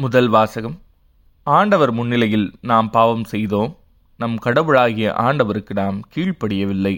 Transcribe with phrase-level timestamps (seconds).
[0.00, 0.74] முதல் வாசகம்.
[1.42, 3.76] ஆண்டவர் முன்னிலையில் நாம் பாவம் செய்தோம்.
[4.16, 6.92] நம் கடவுளாகிய ஆண்டவருக்கு நாம் கீழ்ப்படியவில்லை.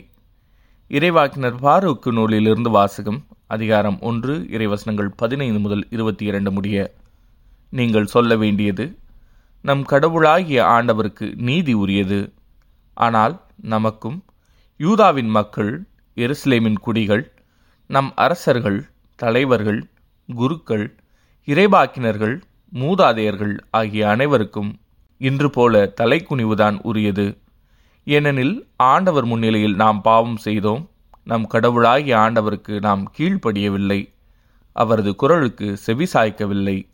[0.89, 6.95] இறைவாக்கினர் பாருக்கு நூலிலிருந்து வாசகம் அதிகாரம் ஒன்று இறைவசனங்கள் பதினைந்து முதல் இருபத்தி இரண்டு முடிய.
[7.71, 8.99] நீங்கள் சொல்ல வேண்டியது
[9.63, 12.33] நம் கடவுளாகிய ஆண்டவருக்கு நீதி உரியது.
[12.95, 14.25] ஆனால் நமக்கும்
[14.77, 15.85] யூதாவின் மக்கள்
[16.17, 17.33] எருசலேமின் குடிகள்
[17.87, 19.89] நம் அரசர்கள் தலைவர்கள்
[20.35, 20.87] குருக்கள்
[21.47, 22.41] இறைபாக்கினர்கள்
[22.75, 24.81] மூதாதையர்கள் ஆகிய அனைவருக்கும்
[25.19, 27.39] இன்று போல தலைக்குனிவுதான் உரியது.
[28.05, 30.91] ஏனெனில் ஆண்டவர் முன்னிலையில் நாம் பாவம் செய்தோம்.
[31.25, 34.13] நம் கடவுளாகிய ஆண்டவருக்கு நாம் கீழ்ப்படியவில்லை.
[34.73, 36.89] அவரது குரலுக்கு செவி சாய்க்கவில்லை.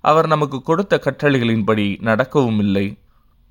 [0.00, 2.98] அவர் நமக்கு கொடுத்த கட்டளைகளின்படி நடக்கவும் இல்லை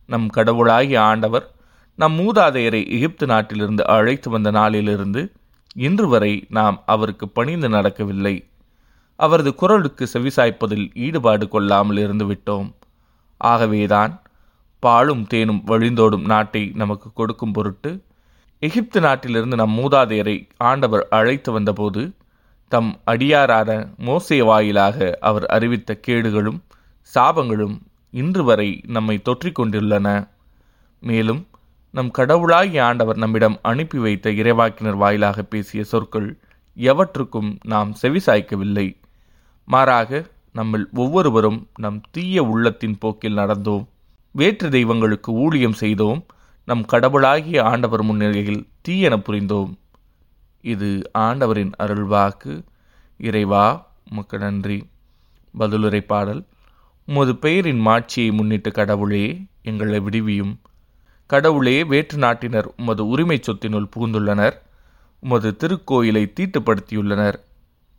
[0.06, 1.52] நம் கடவுளாகிய ஆண்டவர்
[1.96, 5.32] நம் மூதாதையரை எகிப்து நாட்டிலிருந்து அழைத்து வந்த நாளிலிருந்து
[5.76, 8.48] இன்று வரை நாம் அவருக்கு பணிந்து நடக்கவில்லை.
[9.20, 12.68] அவரது குரலுக்கு செவிசாய்ப்பதில் ஈடுபாடு கொள்ளாமல் இருந்து விட்டோம்.
[13.38, 14.22] ஆகவேதான்
[14.84, 17.92] பாலும் தேனும் வழிந்தோடும் நாட்டை நமக்கு கொடுக்கும் பொருட்டு
[18.60, 22.02] எகிப்து நாட்டிலிருந்து நம் மூதாதையரை ஆண்டவர் அழைத்து வந்தபோது
[22.68, 26.60] தம் அடியாரான மோசே வாயிலாக அவர் அறிவித்த கேடுகளும்
[27.16, 27.76] சாபங்களும்
[28.14, 30.08] இன்று வரை நம்மை தொற்றிக் கொண்டுள்ளன
[31.04, 31.42] மேலும்
[31.94, 36.30] நம் கடவுளாகிய ஆண்டவர் நம்மிடம் அனுப்பி வைத்த இறைவாக்கினர் வாயிலாக பேசிய சொற்கள்
[36.78, 38.88] எவற்றுக்கும் நாம் செவிசாய்க்கவில்லை.
[39.68, 43.86] மாறாக நம்மில் ஒவ்வொருவரும் நம் தீய உள்ளத்தின் போக்கில் நடந்தோம்.
[44.32, 46.26] வேற்று தெய்வங்களுக்கு ஊழியம் செய்தோம்.
[46.66, 49.74] நம் கடவுளாகிய ஆண்டவர் முன்னிலையில் தீயென புரிந்தோம்.
[50.62, 52.64] இது ஆண்டவரின் அருள்வாக்கு.
[53.18, 54.88] இறைவா உமக்கு நன்றி.
[55.60, 56.46] பதிலுரை பாடல்.
[57.06, 60.58] உமது பெயரின் மாட்சியை முன்னிட்டு கடவுளே எங்களை விடுவியும்.
[61.28, 64.58] கடவுளே வேற்று நாட்டினர் உமது உரிமை சொத்தினுள் புகுந்துள்ளனர்.
[65.20, 67.46] உமது திருக்கோயிலை தீட்டுப்படுத்தியுள்ளனர்.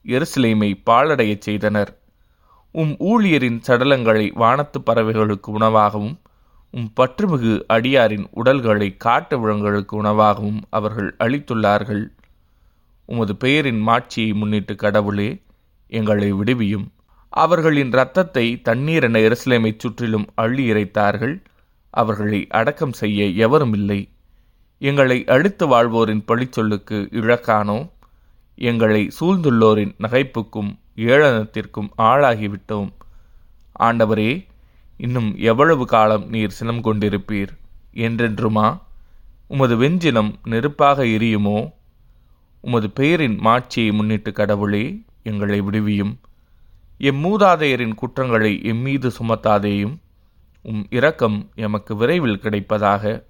[0.08, 1.98] எருசலேமை பாழடையச் செய்தனர்.
[2.72, 6.16] உம் ஊழியரின் சடலங்களை வானத்து பறவைகளுக்கு உணவாகவும்
[6.70, 12.04] உம் பற்றுமிகு அடியாரின் உடல்களை காட்டு விலங்குகளுக்கு உணவாகவும் அவர்கள் அளித்துள்ளார்கள்.
[13.06, 15.42] உமது பெயரின் மாட்சியை முன்னிட்டு கடவுளே
[15.86, 16.86] எங்களை விடுவியும்.
[17.28, 21.42] அவர்களின் இரத்தத்தை தண்ணீர் என எருசலேமை சுற்றிலும் அள்ளி இறைத்தார்கள்.
[21.90, 24.08] அவர்களை அடக்கம் செய்ய எவரும் இல்லை.
[24.78, 27.78] எங்களை அழித்து வாழ்வோரின் பழிச்சொல்லுக்கு இழக்கானோ?
[28.60, 32.92] எங்களை சூழ்ந்துள்ளோரின் நகைப்புக்கும் ஏளனத்திற்கும் ஆளாகிவிட்டோம்.
[33.80, 34.46] ஆண்டவரே
[34.96, 37.48] இன்னும் எவ்வளவு காலம் நீர் சினம் கொண்டிருப்பீர்?
[37.94, 38.80] என்றென்றுமா?
[39.46, 41.72] உமது வெஞ்சினம் நெருப்பாக எரியுமோ?
[42.60, 46.16] உமது பெயரின் மாட்சியை முன்னிட்டு கடவுளே எங்களை விடுவியும்.
[46.98, 49.96] எம் மூதாதையரின் குற்றங்களை எம்மீது சுமத்தாதேயும்
[50.62, 53.22] உம் இரக்கம் எமக்கு விரைவில் கிடைப்பதாக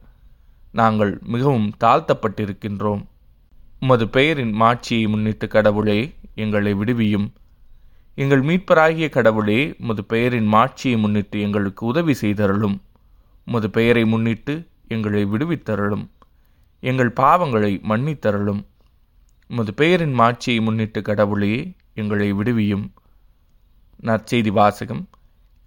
[0.73, 3.05] நாங்கள் மிகவும் தாழ்த்தப்பட்டிருக்கின்றோம்.
[3.81, 7.33] உமது பெயரின் மாட்சியை முன்னிட்டு கடவுளே எங்களை விடுவியும்.
[8.15, 12.79] எங்கள் மீட்பராகிய கடவுளே உமது பெயரின் மாட்சியை முன்னிட்டு எங்களுக்கு உதவி செய்தருளும்.
[13.47, 16.09] உமது பெயரை முன்னிட்டு எங்களை விடுவித்தருளும்.
[16.81, 18.65] எங்கள் பாவங்களை மன்னித்தருளும்.
[19.49, 22.91] உமது பெயரின் மாட்சியை முன்னிட்டு கடவுளே எங்களை விடுவியும்.
[24.03, 25.09] நற்செய்தி வாசகம்.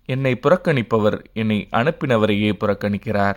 [0.05, 3.35] என்னை புறக்கணிப்பவர் என்னை அனுப்பினவரையே புறக்கணிக்கிறார்.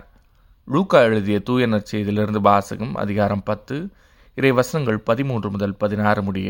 [0.67, 3.91] லூக்கா எழுதிய தூய நற்செய்தியிலிருந்து வாசகம் அதிகாரம் பத்து
[4.37, 6.49] இறை வசனங்கள் பதிமூன்று முதல் பதினாறு முடிய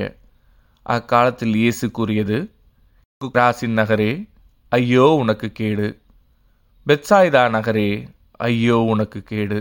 [0.83, 2.37] அக்காலத்தில் இயேசு கூறியது
[3.35, 4.13] கிராசின் நகரே
[4.69, 5.89] ஐயோ உனக்கு கேடு.
[6.87, 7.91] பெட்சாய்தா நகரே
[8.41, 9.59] ஐயோ உனக்கு கேடு.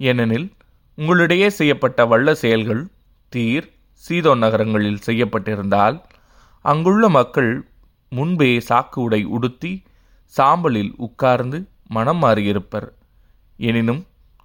[0.00, 0.46] ஏனெனில்
[0.98, 2.82] உங்களிடையே செய்யப்பட்ட வல்ல செயல்கள்
[3.32, 3.68] தீர்
[4.04, 5.96] சீதோ நகரங்களில் செய்யப்பட்டிருந்தால்
[6.64, 7.52] அங்குள்ள மக்கள்
[8.12, 9.72] முன்பே சாக்கு உடை உடுத்தி
[10.34, 12.88] சாம்பலில் உட்கார்ந்து மனம் மாறியிருப்பர்.
[13.56, 14.02] எனினும்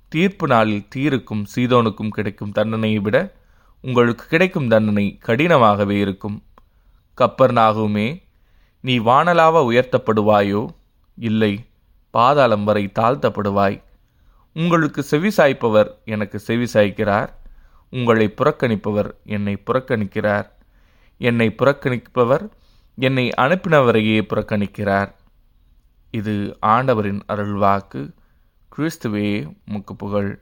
[0.08, 3.36] தீர்ப்பு நாளில் தீருக்கும் சீதோனுக்கும் கிடைக்கும் தண்டனையை விட
[3.82, 6.44] உங்களுக்கு கிடைக்கும் தண்டனை கடினமாகவே இருக்கும்.
[7.18, 8.22] கப்பர் நாகுமே
[8.80, 10.66] நீ வானலாவ உயர்த்தப்படுவாயோ?
[11.16, 11.66] இல்லை
[12.10, 13.84] பாதாளம் வரை தாழ்த்தப்படுவாய்.
[14.54, 17.30] உங்களுக்கு செவி சாய்ப்பவர் எனக்கு செவி சாய்க்கிறார்
[17.90, 20.50] உங்களை புறக்கணிப்பவர் என்னை புறக்கணிக்கிறார்.
[21.18, 22.50] என்னை புறக்கணிப்பவர்
[22.96, 25.12] என்னை அனுப்பினவரையே புறக்கணிக்கிறார்.
[26.12, 28.12] இது ஆண்டவரின் அருள்வாக்கு.
[28.78, 30.40] கிறிஸ்துவே முக்கு புகழ்.